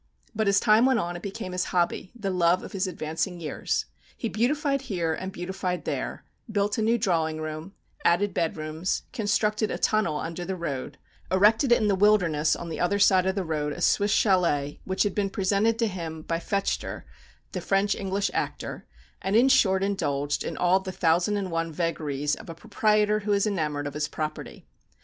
But 0.33 0.47
as 0.47 0.59
time 0.59 0.87
went 0.87 0.97
on 0.97 1.15
it 1.15 1.21
became 1.21 1.51
his 1.51 1.65
hobby, 1.65 2.11
the 2.15 2.31
love 2.31 2.63
of 2.63 2.71
his 2.71 2.87
advancing 2.87 3.39
years. 3.39 3.85
He 4.17 4.29
beautified 4.29 4.81
here 4.89 5.13
and 5.13 5.31
beautified 5.31 5.85
there, 5.85 6.25
built 6.51 6.79
a 6.79 6.81
new 6.81 6.97
drawing 6.97 7.39
room, 7.39 7.75
added 8.03 8.33
bedrooms, 8.33 9.03
constructed 9.13 9.69
a 9.69 9.77
tunnel 9.77 10.17
under 10.17 10.43
the 10.43 10.55
road, 10.55 10.97
erected 11.31 11.71
in 11.71 11.87
the 11.87 11.93
"wilderness" 11.93 12.55
on 12.55 12.69
the 12.69 12.79
other 12.79 12.97
side 12.97 13.27
of 13.27 13.35
the 13.35 13.43
road 13.45 13.73
a 13.73 13.79
Swiss 13.81 14.11
châlet, 14.11 14.79
which 14.85 15.03
had 15.03 15.13
been 15.13 15.29
presented 15.29 15.77
to 15.77 15.87
him 15.87 16.23
by 16.23 16.39
Fechter, 16.39 17.03
the 17.51 17.61
French 17.61 17.93
English 17.93 18.31
actor, 18.33 18.87
and 19.21 19.35
in 19.35 19.49
short 19.49 19.83
indulged 19.83 20.43
in 20.43 20.57
all 20.57 20.79
the 20.79 20.91
thousand 20.91 21.37
and 21.37 21.51
one 21.51 21.71
vagaries 21.71 22.33
of 22.33 22.49
a 22.49 22.55
proprietor 22.55 23.19
who 23.19 23.33
is 23.33 23.45
enamoured 23.45 23.85
of 23.85 23.93
his 23.93 24.07
property. 24.07 24.65